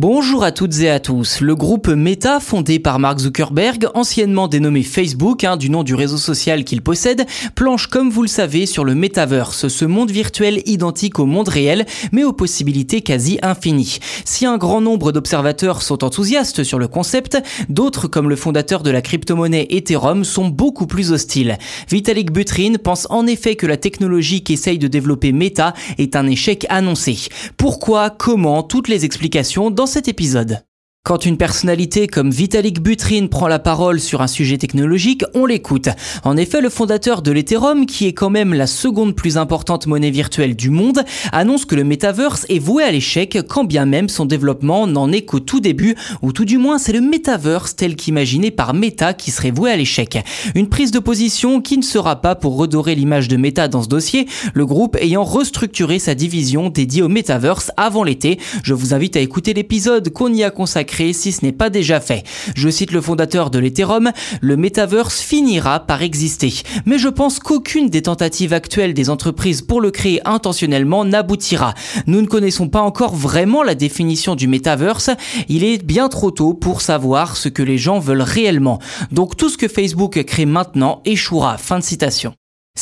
[0.00, 1.40] Bonjour à toutes et à tous.
[1.40, 6.18] Le groupe Meta, fondé par Mark Zuckerberg, anciennement dénommé Facebook, hein, du nom du réseau
[6.18, 11.18] social qu'il possède, planche comme vous le savez sur le metaverse, ce monde virtuel identique
[11.18, 13.98] au monde réel, mais aux possibilités quasi infinies.
[14.24, 17.36] Si un grand nombre d'observateurs sont enthousiastes sur le concept,
[17.68, 21.58] d'autres, comme le fondateur de la crypto-monnaie Ethereum, sont beaucoup plus hostiles.
[21.90, 26.66] Vitalik Buterin pense en effet que la technologie qu'essaye de développer Meta est un échec
[26.68, 27.18] annoncé.
[27.56, 30.62] Pourquoi, comment, toutes les explications dans cet épisode.
[31.08, 35.88] Quand une personnalité comme Vitalik Buterin prend la parole sur un sujet technologique, on l'écoute.
[36.22, 40.10] En effet, le fondateur de l'Ethereum, qui est quand même la seconde plus importante monnaie
[40.10, 41.02] virtuelle du monde,
[41.32, 45.22] annonce que le metaverse est voué à l'échec, quand bien même son développement n'en est
[45.22, 49.30] qu'au tout début, ou tout du moins c'est le metaverse tel qu'imaginé par Meta qui
[49.30, 50.18] serait voué à l'échec.
[50.54, 53.88] Une prise de position qui ne sera pas pour redorer l'image de Meta dans ce
[53.88, 58.38] dossier, le groupe ayant restructuré sa division dédiée au metaverse avant l'été.
[58.62, 62.00] Je vous invite à écouter l'épisode qu'on y a consacré si ce n'est pas déjà
[62.00, 62.24] fait.
[62.54, 66.52] Je cite le fondateur de l'Ethereum, le metaverse finira par exister.
[66.86, 71.74] Mais je pense qu'aucune des tentatives actuelles des entreprises pour le créer intentionnellement n'aboutira.
[72.06, 75.10] Nous ne connaissons pas encore vraiment la définition du metaverse.
[75.48, 78.78] Il est bien trop tôt pour savoir ce que les gens veulent réellement.
[79.12, 81.58] Donc tout ce que Facebook crée maintenant échouera.
[81.58, 82.34] Fin de citation.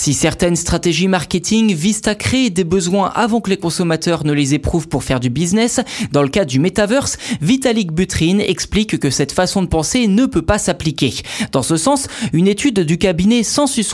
[0.07, 4.53] Si certaines stratégies marketing visent à créer des besoins avant que les consommateurs ne les
[4.53, 5.81] éprouvent pour faire du business,
[6.13, 10.43] dans le cas du metaverse, Vitalik Buterin explique que cette façon de penser ne peut
[10.43, 11.15] pas s'appliquer.
[11.51, 13.41] Dans ce sens, une étude du cabinet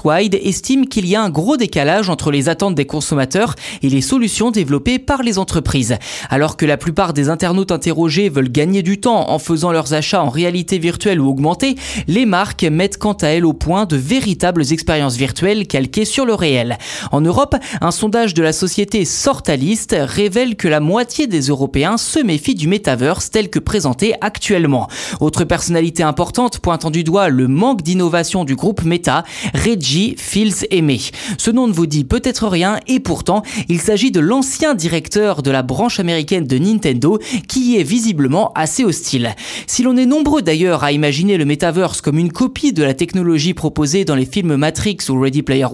[0.04, 4.00] Wide estime qu'il y a un gros décalage entre les attentes des consommateurs et les
[4.00, 5.96] solutions développées par les entreprises.
[6.28, 10.24] Alors que la plupart des internautes interrogés veulent gagner du temps en faisant leurs achats
[10.24, 11.76] en réalité virtuelle ou augmentée,
[12.08, 15.68] les marques mettent quant à elles au point de véritables expériences virtuelles
[16.04, 16.78] sur le réel.
[17.10, 22.18] En Europe, un sondage de la société Sortalist révèle que la moitié des Européens se
[22.18, 24.88] méfient du metaverse tel que présenté actuellement.
[25.20, 31.00] Autre personnalité importante pointant du doigt le manque d'innovation du groupe Meta, Reggie Fils Aimé.
[31.38, 35.50] Ce nom ne vous dit peut-être rien et pourtant, il s'agit de l'ancien directeur de
[35.50, 37.18] la branche américaine de Nintendo
[37.48, 39.34] qui est visiblement assez hostile.
[39.66, 43.54] Si l'on est nombreux d'ailleurs à imaginer le metaverse comme une copie de la technologie
[43.54, 45.66] proposée dans les films Matrix ou Ready Player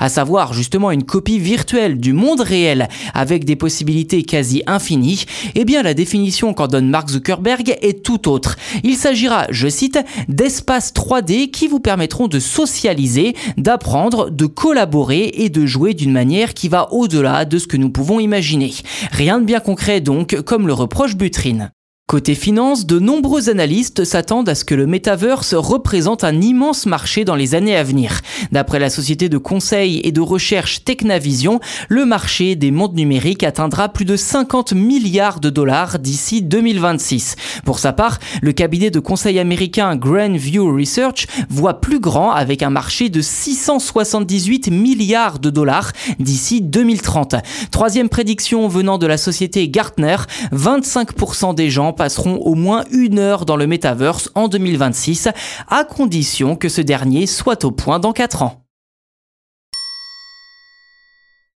[0.00, 5.64] À savoir justement une copie virtuelle du monde réel avec des possibilités quasi infinies, eh
[5.64, 8.56] bien la définition qu'en donne Mark Zuckerberg est tout autre.
[8.84, 9.98] Il s'agira, je cite,
[10.28, 16.54] d'espaces 3D qui vous permettront de socialiser, d'apprendre, de collaborer et de jouer d'une manière
[16.54, 18.72] qui va au-delà de ce que nous pouvons imaginer.
[19.12, 21.70] Rien de bien concret donc, comme le reproche Butrine.
[22.08, 27.26] Côté finance, de nombreux analystes s'attendent à ce que le metaverse représente un immense marché
[27.26, 28.22] dans les années à venir.
[28.50, 31.60] D'après la société de conseil et de recherche Technavision,
[31.90, 37.36] le marché des mondes numériques atteindra plus de 50 milliards de dollars d'ici 2026.
[37.66, 42.70] Pour sa part, le cabinet de conseil américain Grandview Research voit plus grand avec un
[42.70, 47.34] marché de 678 milliards de dollars d'ici 2030.
[47.70, 50.16] Troisième prédiction venant de la société Gartner,
[50.54, 55.28] 25% des gens passeront au moins une heure dans le metaverse en 2026,
[55.68, 58.67] à condition que ce dernier soit au point dans 4 ans.